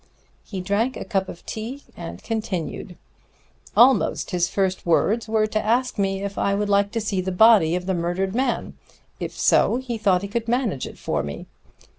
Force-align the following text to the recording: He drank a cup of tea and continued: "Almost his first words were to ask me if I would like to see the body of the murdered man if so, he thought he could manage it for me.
He 0.43 0.61
drank 0.61 0.97
a 0.97 1.05
cup 1.05 1.29
of 1.29 1.45
tea 1.45 1.83
and 1.95 2.23
continued: 2.23 2.97
"Almost 3.77 4.31
his 4.31 4.47
first 4.47 4.83
words 4.83 5.27
were 5.27 5.45
to 5.45 5.63
ask 5.63 5.99
me 5.99 6.23
if 6.23 6.39
I 6.39 6.55
would 6.55 6.69
like 6.69 6.89
to 6.93 6.99
see 6.99 7.21
the 7.21 7.31
body 7.31 7.75
of 7.75 7.85
the 7.85 7.93
murdered 7.93 8.33
man 8.33 8.73
if 9.19 9.37
so, 9.37 9.75
he 9.75 9.99
thought 9.99 10.23
he 10.23 10.27
could 10.27 10.47
manage 10.47 10.87
it 10.87 10.97
for 10.97 11.21
me. 11.21 11.45